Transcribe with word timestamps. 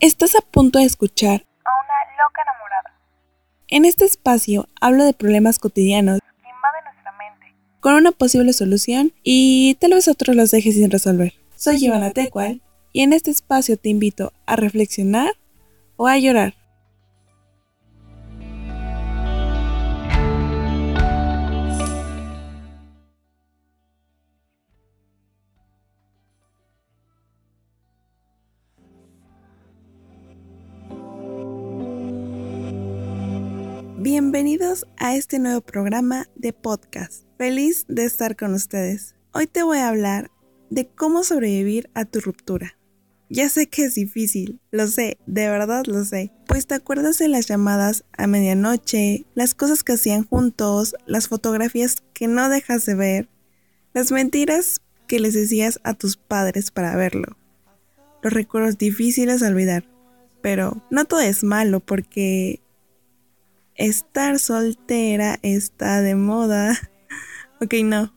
Estás 0.00 0.36
a 0.36 0.40
punto 0.42 0.78
de 0.78 0.84
escuchar 0.84 1.44
a 1.64 1.70
una 1.82 1.94
loca 2.16 2.42
enamorada. 2.42 3.00
En 3.66 3.84
este 3.84 4.04
espacio 4.04 4.68
hablo 4.80 5.04
de 5.04 5.12
problemas 5.12 5.58
cotidianos 5.58 6.20
que 6.20 6.48
invaden 6.48 6.84
nuestra 6.84 7.12
mente 7.18 7.56
con 7.80 7.94
una 7.94 8.12
posible 8.12 8.52
solución 8.52 9.12
y 9.24 9.76
tal 9.80 9.94
vez 9.94 10.06
otros 10.06 10.36
los 10.36 10.52
dejes 10.52 10.76
sin 10.76 10.92
resolver. 10.92 11.34
Soy 11.56 11.84
Ivana 11.84 12.12
Tecual 12.12 12.62
y 12.92 13.02
en 13.02 13.12
este 13.12 13.32
espacio 13.32 13.76
te 13.76 13.88
invito 13.88 14.32
a 14.46 14.54
reflexionar 14.54 15.32
o 15.96 16.06
a 16.06 16.16
llorar. 16.16 16.54
Bienvenidos 34.10 34.86
a 34.96 35.16
este 35.16 35.38
nuevo 35.38 35.60
programa 35.60 36.30
de 36.34 36.54
podcast. 36.54 37.24
Feliz 37.36 37.84
de 37.88 38.06
estar 38.06 38.36
con 38.36 38.54
ustedes. 38.54 39.14
Hoy 39.34 39.46
te 39.46 39.62
voy 39.62 39.76
a 39.76 39.90
hablar 39.90 40.30
de 40.70 40.88
cómo 40.88 41.24
sobrevivir 41.24 41.90
a 41.92 42.06
tu 42.06 42.20
ruptura. 42.20 42.78
Ya 43.28 43.50
sé 43.50 43.66
que 43.66 43.84
es 43.84 43.96
difícil, 43.96 44.62
lo 44.70 44.86
sé, 44.86 45.18
de 45.26 45.50
verdad 45.50 45.84
lo 45.84 46.02
sé. 46.06 46.32
Pues 46.46 46.66
te 46.66 46.74
acuerdas 46.74 47.18
de 47.18 47.28
las 47.28 47.48
llamadas 47.48 48.06
a 48.16 48.26
medianoche, 48.26 49.26
las 49.34 49.52
cosas 49.52 49.84
que 49.84 49.92
hacían 49.92 50.24
juntos, 50.24 50.94
las 51.04 51.28
fotografías 51.28 51.96
que 52.14 52.28
no 52.28 52.48
dejas 52.48 52.86
de 52.86 52.94
ver, 52.94 53.28
las 53.92 54.10
mentiras 54.10 54.80
que 55.06 55.20
les 55.20 55.34
decías 55.34 55.80
a 55.84 55.92
tus 55.92 56.16
padres 56.16 56.70
para 56.70 56.96
verlo. 56.96 57.36
Los 58.22 58.32
recuerdos 58.32 58.78
difíciles 58.78 59.40
de 59.40 59.48
olvidar. 59.48 59.84
Pero 60.40 60.82
no 60.90 61.04
todo 61.04 61.20
es 61.20 61.44
malo 61.44 61.80
porque 61.80 62.62
estar 63.78 64.38
soltera 64.38 65.38
está 65.42 66.02
de 66.02 66.14
moda. 66.14 66.78
ok, 67.60 67.74
no. 67.84 68.12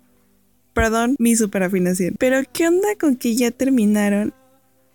Perdón 0.73 1.16
mi 1.20 1.36
superafinación. 1.36 2.16
Pero 2.20 2.42
¿qué 2.52 2.68
onda 2.68 2.90
con 3.00 3.16
que 3.16 3.36
ya 3.36 3.52
terminaron 3.52 4.34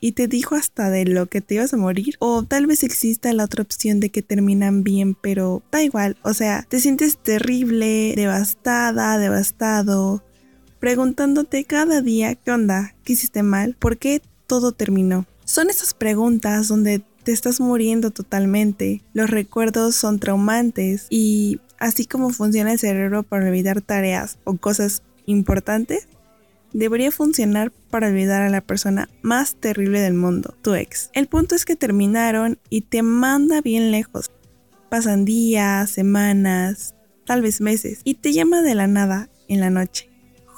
y 0.01 0.13
te 0.13 0.29
dijo 0.29 0.55
hasta 0.55 0.91
de 0.91 1.07
lo 1.07 1.27
que 1.27 1.41
te 1.41 1.55
ibas 1.55 1.73
a 1.73 1.79
morir? 1.79 2.17
O 2.19 2.43
tal 2.43 2.67
vez 2.67 2.83
exista 2.83 3.33
la 3.33 3.45
otra 3.45 3.63
opción 3.63 4.01
de 4.01 4.11
que 4.11 4.23
terminan 4.23 4.83
bien, 4.83 5.15
pero 5.15 5.63
da 5.71 5.83
igual. 5.83 6.17
O 6.23 6.35
sea, 6.35 6.67
te 6.69 6.81
sientes 6.81 7.19
terrible, 7.19 8.15
devastada, 8.17 9.19
devastado, 9.19 10.23
preguntándote 10.81 11.65
cada 11.65 12.01
día 12.03 12.35
qué 12.35 12.51
onda, 12.51 12.95
qué 13.05 13.15
hiciste 13.15 13.43
mal, 13.43 13.77
por 13.79 13.99
qué 13.99 14.23
todo 14.47 14.73
terminó. 14.73 15.27
Son 15.45 15.71
esas 15.71 15.95
preguntas 15.95 16.69
donde 16.69 17.03
te 17.27 17.33
estás 17.33 17.59
muriendo 17.59 18.13
totalmente. 18.13 19.03
Los 19.13 19.29
recuerdos 19.29 19.97
son 19.97 20.21
traumantes 20.21 21.09
y 21.11 21.61
así 21.81 22.07
como 22.07 22.31
funciona 22.31 22.71
el 22.71 22.79
cerebro 22.79 23.25
para 23.25 23.49
olvidar 23.49 23.83
tareas 23.83 24.39
o 24.45 24.57
cosas 24.57 25.03
importantes, 25.27 26.07
debería 26.73 27.11
funcionar 27.11 27.73
para 27.91 28.07
olvidar 28.07 28.43
a 28.43 28.49
la 28.49 28.61
persona 28.61 29.09
más 29.23 29.57
terrible 29.57 30.01
del 30.01 30.15
mundo, 30.15 30.55
tu 30.63 30.75
ex. 30.75 31.11
El 31.15 31.27
punto 31.27 31.57
es 31.57 31.65
que 31.65 31.75
terminaron 31.75 32.61
y 32.71 32.83
te 32.83 33.03
manda 33.03 33.61
bien 33.61 33.91
lejos. 33.91 34.31
Pasan 34.89 35.25
días, 35.25 35.91
semanas, 35.91 36.95
tal 37.25 37.43
vez 37.43 37.61
meses, 37.61 38.03
y 38.05 38.15
te 38.15 38.33
llama 38.33 38.63
de 38.63 38.77
la 38.77 38.87
nada 38.87 39.31
en 39.49 39.59
la 39.59 39.71
noche 39.71 40.16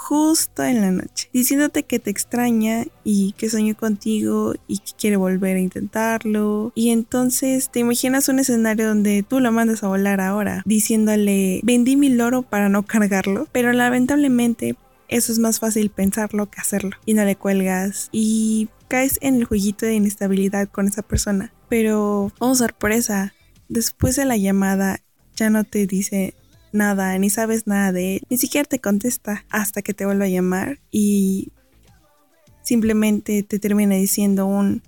justo 0.09 0.65
en 0.65 0.81
la 0.81 0.91
noche, 0.91 1.29
diciéndote 1.35 1.83
que 1.83 1.99
te 1.99 2.09
extraña 2.09 2.87
y 3.05 3.33
que 3.33 3.51
soñó 3.51 3.77
contigo 3.77 4.55
y 4.67 4.79
que 4.79 4.93
quiere 4.99 5.17
volver 5.17 5.57
a 5.57 5.61
intentarlo. 5.61 6.73
Y 6.75 6.93
entonces 6.93 7.69
te 7.69 7.81
imaginas 7.81 8.31
un 8.31 8.39
escenario 8.39 8.89
donde 8.89 9.23
tú 9.23 9.41
lo 9.41 9.53
mandas 9.53 9.83
a 9.83 9.89
volar 9.89 10.23
ahora, 10.23 10.63
diciéndole, 10.65 11.61
vendí 11.63 11.97
mi 11.97 12.09
loro 12.09 12.41
para 12.41 12.71
no 12.71 12.85
cargarlo, 12.85 13.49
pero 13.53 13.75
lamentablemente 13.75 14.77
eso 15.09 15.31
es 15.31 15.39
más 15.39 15.61
fácil 15.61 15.91
pensarlo 15.91 16.51
que 16.51 16.63
hacerlo. 16.63 16.97
Y 17.05 17.13
no 17.13 17.27
le 17.27 17.37
cuelgas 17.37 18.09
y 18.11 18.71
caes 18.89 19.19
en 19.21 19.35
el 19.35 19.45
jueguito 19.45 19.85
de 19.85 19.95
inestabilidad 19.95 20.71
con 20.71 20.89
esa 20.89 21.03
persona. 21.03 21.53
Pero, 21.69 22.33
oh 22.39 22.55
sorpresa, 22.55 23.35
después 23.69 24.17
de 24.17 24.25
la 24.25 24.39
llamada 24.39 25.03
ya 25.37 25.51
no 25.51 25.65
te 25.65 25.87
dice 25.87 26.35
nada, 26.73 27.19
ni 27.19 27.31
sabes 27.31 27.67
nada 27.67 27.93
de 27.93 28.17
él, 28.17 28.23
ni 28.31 28.37
siquiera 28.37 28.69
te 28.69 28.81
contesta 28.81 29.45
hasta 29.51 29.83
que 29.83 29.95
te 29.95 30.05
vuelve 30.05 30.27
a 30.27 30.29
llamar 30.29 30.81
y 30.91 31.53
simplemente 32.63 33.43
te 33.43 33.59
termina 33.59 33.95
diciendo 33.95 34.47
un 34.47 34.83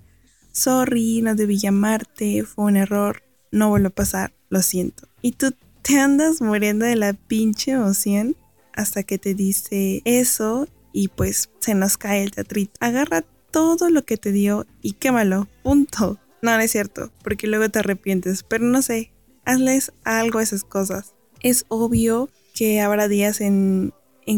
sorry, 0.51 1.21
no 1.21 1.35
debí 1.35 1.57
llamarte, 1.57 2.43
fue 2.43 2.65
un 2.65 2.77
error, 2.77 3.23
no 3.51 3.69
vuelve 3.69 3.87
a 3.87 3.91
pasar, 3.91 4.33
lo 4.49 4.61
siento. 4.61 5.07
Y 5.21 5.33
tú 5.33 5.53
te 5.81 5.99
andas 5.99 6.41
muriendo 6.41 6.85
de 6.85 6.95
la 6.95 7.13
pinche 7.13 7.71
emoción 7.71 8.35
hasta 8.73 9.03
que 9.03 9.17
te 9.17 9.33
dice 9.33 10.01
eso 10.05 10.67
y 10.93 11.07
pues 11.07 11.49
se 11.59 11.73
nos 11.73 11.97
cae 11.97 12.23
el 12.23 12.31
teatrito. 12.31 12.73
Agarra 12.79 13.23
todo 13.51 13.89
lo 13.89 14.05
que 14.05 14.17
te 14.17 14.31
dio 14.31 14.65
y 14.81 14.93
quémalo, 14.93 15.47
punto. 15.63 16.19
No, 16.41 16.55
no 16.55 16.59
es 16.59 16.71
cierto, 16.71 17.11
porque 17.23 17.47
luego 17.47 17.69
te 17.69 17.79
arrepientes, 17.79 18.43
pero 18.43 18.65
no 18.65 18.81
sé, 18.81 19.11
hazles 19.45 19.91
algo 20.03 20.39
a 20.39 20.43
esas 20.43 20.63
cosas 20.63 21.13
es 21.41 21.65
obvio 21.67 22.29
que 22.53 22.81
habrá 22.81 23.07
días 23.07 23.41
en, 23.41 23.93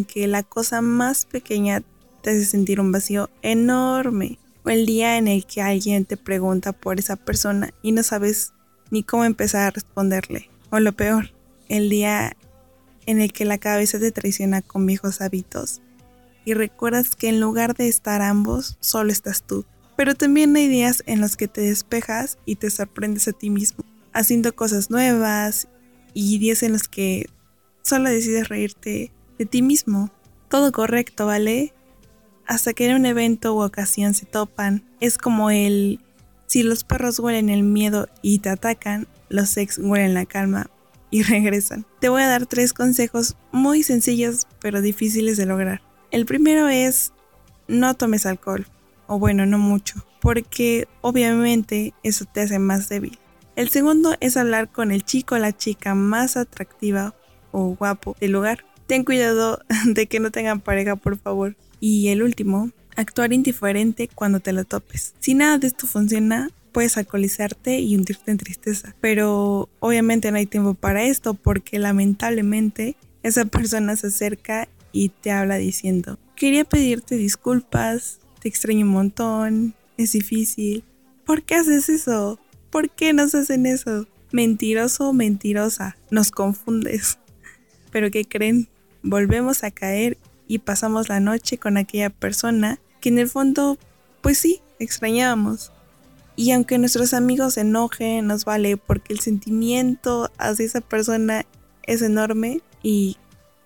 que 0.07 0.27
la 0.27 0.43
cosa 0.43 0.81
más 0.81 1.25
pequeña 1.25 1.83
te 2.21 2.31
hace 2.31 2.45
sentir 2.45 2.79
un 2.79 2.91
vacío 2.91 3.29
enorme. 3.41 4.39
O 4.65 4.69
el 4.69 4.85
día 4.85 5.17
en 5.17 5.27
el 5.27 5.45
que 5.45 5.61
alguien 5.61 6.05
te 6.05 6.17
pregunta 6.17 6.71
por 6.71 6.99
esa 6.99 7.15
persona 7.15 7.73
y 7.81 7.91
no 7.91 8.01
sabes 8.01 8.53
ni 8.91 9.03
cómo 9.03 9.25
empezar 9.25 9.63
a 9.63 9.71
responderle. 9.71 10.49
O 10.69 10.79
lo 10.79 10.93
peor, 10.93 11.31
el 11.67 11.89
día 11.89 12.35
en 13.05 13.19
el 13.19 13.33
que 13.33 13.45
la 13.45 13.57
cabeza 13.57 13.99
te 13.99 14.11
traiciona 14.11 14.61
con 14.61 14.85
viejos 14.85 15.21
hábitos 15.21 15.81
y 16.45 16.53
recuerdas 16.53 17.15
que 17.15 17.29
en 17.29 17.39
lugar 17.39 17.75
de 17.75 17.87
estar 17.87 18.21
ambos, 18.21 18.77
solo 18.79 19.11
estás 19.11 19.43
tú. 19.43 19.65
Pero 19.95 20.15
también 20.15 20.55
hay 20.55 20.67
días 20.67 21.03
en 21.05 21.21
los 21.21 21.37
que 21.37 21.47
te 21.47 21.61
despejas 21.61 22.37
y 22.45 22.55
te 22.55 22.69
sorprendes 22.69 23.27
a 23.27 23.33
ti 23.33 23.49
mismo, 23.49 23.83
haciendo 24.11 24.55
cosas 24.55 24.89
nuevas 24.89 25.67
y 26.13 26.39
días 26.39 26.63
en 26.63 26.73
los 26.73 26.87
que 26.87 27.27
solo 27.81 28.09
decides 28.09 28.49
reírte 28.49 29.11
de 29.37 29.45
ti 29.45 29.61
mismo. 29.61 30.11
Todo 30.49 30.71
correcto, 30.71 31.25
¿vale? 31.25 31.73
Hasta 32.45 32.73
que 32.73 32.87
en 32.87 32.95
un 32.95 33.05
evento 33.05 33.55
u 33.55 33.63
ocasión 33.63 34.13
se 34.13 34.25
topan. 34.25 34.83
Es 34.99 35.17
como 35.17 35.49
el 35.49 35.99
si 36.45 36.61
los 36.61 36.83
perros 36.83 37.19
huelen 37.19 37.49
el 37.49 37.63
miedo 37.63 38.07
y 38.21 38.39
te 38.39 38.49
atacan, 38.49 39.07
los 39.29 39.57
ex 39.57 39.79
huelen 39.79 40.13
la 40.13 40.25
calma 40.25 40.69
y 41.09 41.23
regresan. 41.23 41.85
Te 41.99 42.09
voy 42.09 42.21
a 42.21 42.27
dar 42.27 42.45
tres 42.45 42.73
consejos 42.73 43.37
muy 43.51 43.83
sencillos 43.83 44.47
pero 44.59 44.81
difíciles 44.81 45.37
de 45.37 45.45
lograr. 45.45 45.81
El 46.11 46.25
primero 46.25 46.67
es 46.67 47.11
no 47.67 47.95
tomes 47.95 48.25
alcohol, 48.25 48.67
o 49.07 49.17
bueno, 49.17 49.45
no 49.45 49.57
mucho, 49.57 50.05
porque 50.21 50.87
obviamente 51.01 51.93
eso 52.03 52.25
te 52.25 52.41
hace 52.41 52.59
más 52.59 52.87
débil. 52.87 53.17
El 53.55 53.69
segundo 53.69 54.15
es 54.19 54.35
hablar 54.35 54.71
con 54.71 54.91
el 54.91 55.03
chico 55.03 55.35
o 55.35 55.37
la 55.37 55.55
chica 55.55 55.93
más 55.93 56.37
atractiva 56.37 57.15
o 57.51 57.75
guapo 57.75 58.15
del 58.19 58.31
lugar. 58.31 58.65
Ten 58.87 59.03
cuidado 59.03 59.59
de 59.85 60.07
que 60.07 60.19
no 60.19 60.31
tengan 60.31 60.59
pareja, 60.59 60.95
por 60.95 61.17
favor. 61.17 61.55
Y 61.79 62.07
el 62.09 62.23
último, 62.23 62.71
actuar 62.95 63.31
indiferente 63.31 64.09
cuando 64.13 64.39
te 64.39 64.53
lo 64.53 64.63
topes. 64.63 65.13
Si 65.19 65.35
nada 65.35 65.59
de 65.59 65.67
esto 65.67 65.85
funciona, 65.85 66.49
puedes 66.71 66.97
alcoholizarte 66.97 67.79
y 67.79 67.95
hundirte 67.95 68.31
en 68.31 68.37
tristeza. 68.37 68.95
Pero 68.99 69.69
obviamente 69.79 70.31
no 70.31 70.37
hay 70.37 70.47
tiempo 70.47 70.73
para 70.73 71.03
esto 71.03 71.35
porque 71.35 71.77
lamentablemente 71.77 72.95
esa 73.21 73.45
persona 73.45 73.95
se 73.95 74.07
acerca 74.07 74.67
y 74.91 75.09
te 75.09 75.31
habla 75.31 75.57
diciendo, 75.57 76.19
quería 76.35 76.65
pedirte 76.65 77.15
disculpas, 77.15 78.19
te 78.41 78.49
extraño 78.49 78.85
un 78.85 78.91
montón, 78.91 79.75
es 79.97 80.11
difícil. 80.11 80.83
¿Por 81.25 81.43
qué 81.43 81.55
haces 81.55 81.89
eso? 81.89 82.39
¿Por 82.73 82.89
qué 82.89 83.13
nos 83.13 83.35
hacen 83.35 83.67
eso? 83.67 84.07
Mentiroso 84.31 85.13
mentirosa, 85.13 85.95
nos 86.09 86.31
confundes. 86.31 87.19
Pero 87.91 88.09
¿qué 88.09 88.25
creen? 88.25 88.67
Volvemos 89.03 89.63
a 89.63 89.69
caer 89.69 90.17
y 90.47 90.57
pasamos 90.57 91.07
la 91.07 91.19
noche 91.19 91.59
con 91.59 91.77
aquella 91.77 92.09
persona 92.09 92.79
que 92.99 93.09
en 93.09 93.19
el 93.19 93.29
fondo, 93.29 93.77
pues 94.21 94.39
sí, 94.39 94.63
extrañábamos. 94.79 95.71
Y 96.35 96.49
aunque 96.49 96.79
nuestros 96.79 97.13
amigos 97.13 97.53
se 97.53 97.61
enojen, 97.61 98.25
nos 98.25 98.43
vale 98.43 98.75
porque 98.77 99.13
el 99.13 99.19
sentimiento 99.19 100.31
hacia 100.39 100.65
esa 100.65 100.81
persona 100.81 101.45
es 101.83 102.01
enorme 102.01 102.61
y 102.81 103.17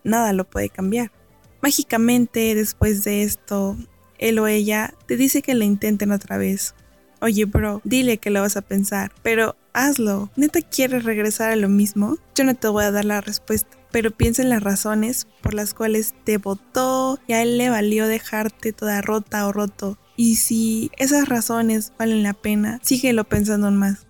nada 0.03 0.33
lo 0.33 0.43
puede 0.43 0.67
cambiar. 0.67 1.13
Mágicamente, 1.61 2.55
después 2.55 3.05
de 3.05 3.23
esto, 3.23 3.77
él 4.17 4.37
o 4.39 4.47
ella 4.47 4.93
te 5.05 5.15
dice 5.15 5.41
que 5.41 5.55
lo 5.55 5.63
intenten 5.63 6.11
otra 6.11 6.37
vez 6.37 6.75
Oye, 7.21 7.45
bro, 7.45 7.81
dile 7.83 8.17
que 8.17 8.29
lo 8.29 8.41
vas 8.41 8.57
a 8.57 8.61
pensar, 8.61 9.11
pero 9.23 9.55
hazlo. 9.73 10.29
¿Neta 10.35 10.61
quieres 10.61 11.03
regresar 11.03 11.51
a 11.51 11.55
lo 11.55 11.69
mismo? 11.69 12.17
Yo 12.35 12.43
no 12.43 12.55
te 12.55 12.67
voy 12.67 12.83
a 12.83 12.91
dar 12.91 13.05
la 13.05 13.21
respuesta, 13.21 13.77
pero 13.91 14.11
piensa 14.11 14.41
en 14.41 14.49
las 14.49 14.63
razones 14.63 15.27
por 15.41 15.53
las 15.53 15.73
cuales 15.73 16.13
te 16.23 16.37
votó 16.37 17.19
y 17.27 17.33
a 17.33 17.41
él 17.41 17.57
le 17.57 17.69
valió 17.69 18.07
dejarte 18.07 18.73
toda 18.73 19.01
rota 19.01 19.47
o 19.47 19.51
roto 19.51 19.97
Y 20.15 20.35
si 20.37 20.91
esas 20.97 21.27
razones 21.29 21.93
valen 21.97 22.23
la 22.23 22.33
pena, 22.33 22.79
síguelo 22.83 23.23
pensando 23.23 23.69
más. 23.71 24.06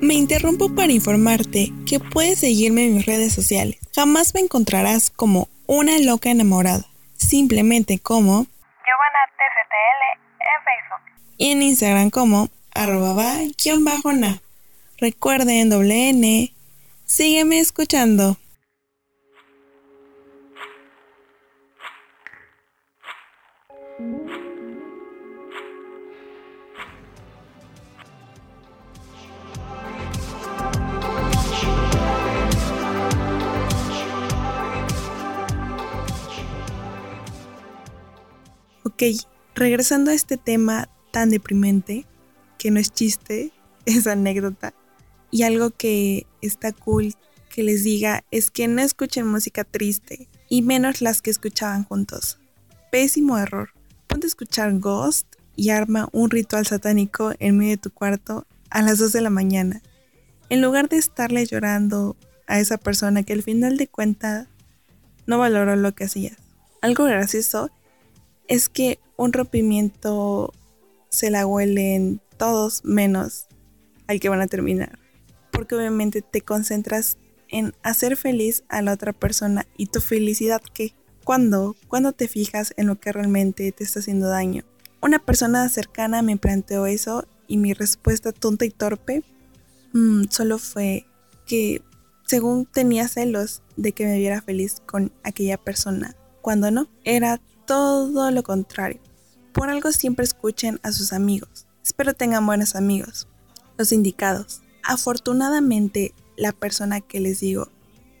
Me 0.00 0.14
interrumpo 0.14 0.74
para 0.74 0.92
informarte 0.92 1.72
que 1.86 1.98
puedes 1.98 2.38
seguirme 2.38 2.86
en 2.86 2.94
mis 2.94 3.06
redes 3.06 3.32
sociales. 3.32 3.78
Jamás 3.94 4.32
me 4.32 4.40
encontrarás 4.40 5.10
como 5.10 5.48
una 5.66 5.98
loca 5.98 6.30
enamorada, 6.30 6.86
simplemente 7.16 7.98
como 7.98 8.46
Giovanna 8.84 9.22
TCTL 9.36 10.20
en 10.40 10.64
Facebook. 10.64 11.34
y 11.36 11.50
en 11.50 11.62
Instagram 11.62 12.10
como 12.10 12.48
arroba 12.74 13.12
va-na. 14.04 14.40
Recuerden 14.98 15.68
doble 15.68 16.10
N. 16.10 16.52
Sígueme 17.04 17.58
escuchando. 17.58 18.36
Ok, 39.00 39.14
regresando 39.54 40.10
a 40.10 40.14
este 40.14 40.36
tema 40.36 40.88
tan 41.12 41.30
deprimente, 41.30 42.04
que 42.58 42.72
no 42.72 42.80
es 42.80 42.92
chiste, 42.92 43.52
es 43.86 44.08
anécdota, 44.08 44.74
y 45.30 45.44
algo 45.44 45.70
que 45.70 46.26
está 46.42 46.72
cool 46.72 47.14
que 47.48 47.62
les 47.62 47.84
diga 47.84 48.24
es 48.32 48.50
que 48.50 48.66
no 48.66 48.82
escuchen 48.82 49.24
música 49.24 49.62
triste, 49.62 50.28
y 50.48 50.62
menos 50.62 51.00
las 51.00 51.22
que 51.22 51.30
escuchaban 51.30 51.84
juntos. 51.84 52.40
Pésimo 52.90 53.38
error. 53.38 53.70
Ponte 54.08 54.26
a 54.26 54.34
escuchar 54.34 54.76
Ghost 54.80 55.28
y 55.54 55.70
arma 55.70 56.08
un 56.10 56.28
ritual 56.28 56.66
satánico 56.66 57.34
en 57.38 57.56
medio 57.56 57.70
de 57.70 57.76
tu 57.76 57.90
cuarto 57.90 58.48
a 58.68 58.82
las 58.82 58.98
2 58.98 59.12
de 59.12 59.20
la 59.20 59.30
mañana, 59.30 59.80
en 60.48 60.60
lugar 60.60 60.88
de 60.88 60.96
estarle 60.96 61.46
llorando 61.46 62.16
a 62.48 62.58
esa 62.58 62.78
persona 62.78 63.22
que 63.22 63.34
al 63.34 63.44
final 63.44 63.76
de 63.76 63.86
cuentas 63.86 64.48
no 65.28 65.38
valoró 65.38 65.76
lo 65.76 65.94
que 65.94 66.02
hacías. 66.02 66.38
Algo 66.82 67.04
gracioso 67.04 67.70
es 68.48 68.68
que 68.68 68.98
un 69.16 69.32
rompimiento 69.32 70.52
se 71.10 71.30
la 71.30 71.46
huelen 71.46 72.20
todos 72.36 72.84
menos 72.84 73.46
al 74.06 74.20
que 74.20 74.28
van 74.28 74.40
a 74.40 74.46
terminar. 74.46 74.98
Porque 75.52 75.74
obviamente 75.74 76.22
te 76.22 76.40
concentras 76.40 77.18
en 77.48 77.74
hacer 77.82 78.16
feliz 78.16 78.64
a 78.68 78.82
la 78.82 78.92
otra 78.92 79.12
persona 79.12 79.66
y 79.76 79.86
tu 79.86 80.00
felicidad 80.00 80.60
que 80.74 80.94
¿Cuándo? 81.28 81.76
¿Cuándo 81.88 82.12
te 82.12 82.26
fijas 82.26 82.72
en 82.78 82.86
lo 82.86 82.98
que 82.98 83.12
realmente 83.12 83.70
te 83.70 83.84
está 83.84 84.00
haciendo 84.00 84.28
daño? 84.28 84.64
Una 85.02 85.18
persona 85.18 85.68
cercana 85.68 86.22
me 86.22 86.38
planteó 86.38 86.86
eso 86.86 87.28
y 87.46 87.58
mi 87.58 87.74
respuesta 87.74 88.32
tonta 88.32 88.64
y 88.64 88.70
torpe 88.70 89.22
mm, 89.92 90.22
solo 90.30 90.56
fue 90.56 91.04
que 91.44 91.82
según 92.24 92.64
tenía 92.64 93.08
celos 93.08 93.62
de 93.76 93.92
que 93.92 94.06
me 94.06 94.16
viera 94.16 94.40
feliz 94.40 94.80
con 94.86 95.12
aquella 95.22 95.58
persona, 95.58 96.16
cuando 96.40 96.70
no, 96.70 96.88
era 97.04 97.42
todo 97.68 98.30
lo 98.30 98.42
contrario. 98.42 98.98
Por 99.52 99.68
algo 99.68 99.92
siempre 99.92 100.24
escuchen 100.24 100.80
a 100.82 100.90
sus 100.90 101.12
amigos. 101.12 101.66
Espero 101.84 102.14
tengan 102.14 102.46
buenos 102.46 102.74
amigos, 102.74 103.28
los 103.76 103.92
indicados. 103.92 104.62
Afortunadamente, 104.82 106.14
la 106.36 106.52
persona 106.52 107.02
que 107.02 107.20
les 107.20 107.40
digo 107.40 107.68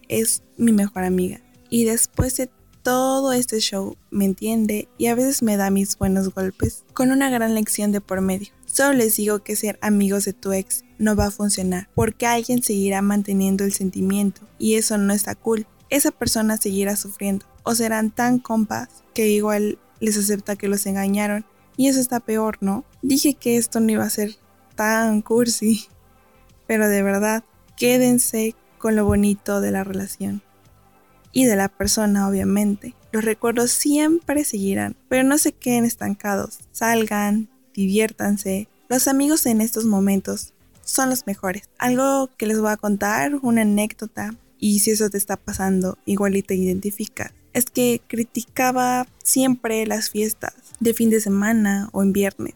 es 0.08 0.42
mi 0.58 0.72
mejor 0.72 1.04
amiga. 1.04 1.40
Y 1.70 1.84
después 1.84 2.36
de 2.36 2.50
todo 2.82 3.32
este 3.32 3.60
show 3.60 3.96
me 4.10 4.26
entiende 4.26 4.88
y 4.98 5.06
a 5.06 5.14
veces 5.14 5.42
me 5.42 5.56
da 5.56 5.70
mis 5.70 5.96
buenos 5.96 6.28
golpes 6.34 6.84
con 6.92 7.10
una 7.10 7.30
gran 7.30 7.54
lección 7.54 7.90
de 7.90 8.02
por 8.02 8.20
medio. 8.20 8.48
Solo 8.66 8.92
les 8.92 9.16
digo 9.16 9.38
que 9.38 9.56
ser 9.56 9.78
amigos 9.80 10.26
de 10.26 10.34
tu 10.34 10.52
ex 10.52 10.84
no 10.98 11.16
va 11.16 11.26
a 11.26 11.30
funcionar 11.30 11.88
porque 11.94 12.26
alguien 12.26 12.62
seguirá 12.62 13.00
manteniendo 13.00 13.64
el 13.64 13.72
sentimiento 13.72 14.42
y 14.58 14.74
eso 14.74 14.98
no 14.98 15.14
está 15.14 15.34
cool. 15.34 15.66
Esa 15.90 16.10
persona 16.10 16.56
seguirá 16.56 16.96
sufriendo 16.96 17.46
o 17.62 17.74
serán 17.74 18.10
tan 18.10 18.38
compas 18.38 18.88
que 19.14 19.28
igual 19.28 19.78
les 20.00 20.16
acepta 20.16 20.56
que 20.56 20.68
los 20.68 20.86
engañaron 20.86 21.44
y 21.76 21.88
eso 21.88 22.00
está 22.00 22.20
peor, 22.20 22.58
¿no? 22.60 22.84
Dije 23.02 23.34
que 23.34 23.56
esto 23.56 23.80
no 23.80 23.92
iba 23.92 24.04
a 24.04 24.10
ser 24.10 24.36
tan 24.74 25.22
cursi, 25.22 25.86
pero 26.66 26.88
de 26.88 27.02
verdad, 27.02 27.44
quédense 27.76 28.54
con 28.78 28.96
lo 28.96 29.04
bonito 29.04 29.60
de 29.60 29.70
la 29.70 29.84
relación 29.84 30.42
y 31.32 31.44
de 31.44 31.56
la 31.56 31.68
persona, 31.68 32.28
obviamente. 32.28 32.94
Los 33.12 33.24
recuerdos 33.24 33.70
siempre 33.70 34.44
seguirán, 34.44 34.96
pero 35.08 35.22
no 35.24 35.38
se 35.38 35.52
queden 35.52 35.84
estancados. 35.84 36.58
Salgan, 36.72 37.48
diviértanse. 37.74 38.68
Los 38.88 39.08
amigos 39.08 39.46
en 39.46 39.60
estos 39.60 39.84
momentos 39.84 40.52
son 40.82 41.10
los 41.10 41.26
mejores. 41.26 41.68
Algo 41.78 42.28
que 42.36 42.46
les 42.46 42.60
voy 42.60 42.70
a 42.70 42.76
contar, 42.76 43.36
una 43.42 43.62
anécdota, 43.62 44.34
y 44.58 44.80
si 44.80 44.90
eso 44.90 45.10
te 45.10 45.18
está 45.18 45.36
pasando, 45.36 45.98
igual 46.04 46.36
y 46.36 46.42
te 46.42 46.54
identificas. 46.54 47.32
Es 47.52 47.66
que 47.66 48.00
criticaba 48.06 49.06
siempre 49.22 49.86
las 49.86 50.10
fiestas 50.10 50.54
de 50.80 50.94
fin 50.94 51.10
de 51.10 51.20
semana 51.20 51.88
o 51.92 52.02
en 52.02 52.12
viernes, 52.12 52.54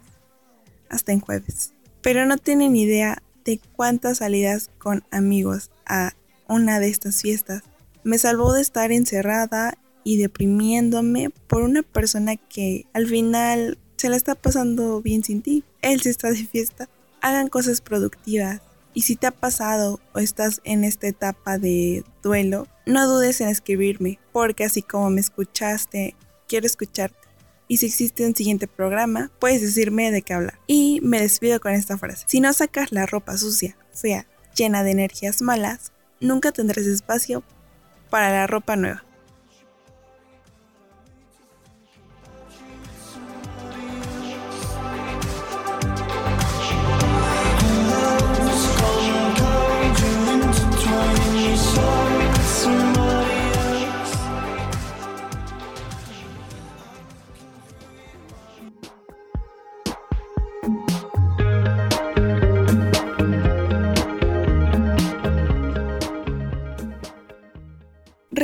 hasta 0.89 1.13
en 1.13 1.21
jueves. 1.21 1.73
Pero 2.03 2.27
no 2.27 2.37
tienen 2.39 2.77
idea 2.77 3.23
de 3.45 3.61
cuántas 3.75 4.19
salidas 4.19 4.71
con 4.79 5.05
amigos 5.11 5.71
a 5.87 6.15
una 6.49 6.81
de 6.81 6.89
estas 6.89 7.23
fiestas 7.23 7.63
me 8.05 8.19
salvó 8.19 8.53
de 8.53 8.63
estar 8.63 8.93
encerrada 8.93 9.79
y 10.05 10.17
deprimiéndome 10.17 11.31
por 11.47 11.63
una 11.63 11.83
persona 11.83 12.37
que 12.37 12.87
al 12.93 13.07
final 13.07 13.79
se 13.97 14.09
la 14.09 14.17
está 14.17 14.35
pasando 14.35 15.01
bien 15.01 15.23
sin 15.23 15.43
ti. 15.43 15.65
Él 15.81 16.01
sí 16.01 16.09
está 16.09 16.31
de 16.31 16.45
fiesta. 16.47 16.89
Hagan 17.21 17.49
cosas 17.49 17.81
productivas. 17.81 18.61
Y 18.95 19.03
si 19.03 19.17
te 19.17 19.27
ha 19.27 19.31
pasado 19.31 20.01
o 20.13 20.19
estás 20.19 20.61
en 20.65 20.85
esta 20.85 21.07
etapa 21.07 21.59
de 21.59 22.05
duelo, 22.23 22.67
no 22.87 23.07
dudes 23.09 23.41
en 23.41 23.49
escribirme, 23.49 24.19
porque 24.33 24.65
así 24.65 24.83
como 24.83 25.11
me 25.11 25.21
escuchaste, 25.21 26.15
quiero 26.47 26.67
escucharte. 26.67 27.17
Y 27.69 27.79
si 27.79 27.87
existe 27.87 28.27
un 28.27 28.37
siguiente 28.37 28.67
programa, 28.67 29.31
puedes 29.39 29.63
decirme 29.63 30.11
de 30.11 30.23
qué 30.23 30.35
hablar. 30.35 30.59
Y 30.67 31.01
me 31.03 31.21
despido 31.21 31.59
con 31.61 31.73
esta 31.73 31.97
frase. 31.97 32.27
Si 32.29 32.41
no 32.41 32.53
sacas 32.53 32.93
la 32.93 33.07
ropa 33.07 33.39
sucia, 33.39 33.79
fea, 33.95 34.27
llena 34.55 34.83
de 34.83 34.91
energías 34.91 35.41
malas, 35.41 35.93
nunca 36.21 36.53
tendrás 36.53 36.87
espacio 36.87 37.43
para 38.11 38.31
la 38.31 38.47
ropa 38.47 38.77
nueva. 38.77 39.05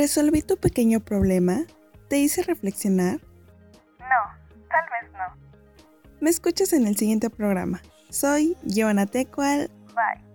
¿Resolví 0.09 0.41
tu 0.41 0.57
pequeño 0.57 1.01
problema? 1.01 1.65
¿Te 2.07 2.17
hice 2.17 2.41
reflexionar? 2.41 3.19
No, 3.99 4.65
tal 4.67 4.85
vez 4.89 5.11
no. 5.13 5.77
Me 6.19 6.31
escuchas 6.31 6.73
en 6.73 6.87
el 6.87 6.97
siguiente 6.97 7.29
programa. 7.29 7.79
Soy 8.09 8.57
Joana 8.67 9.05
Tecual. 9.05 9.69
Bye. 9.93 10.28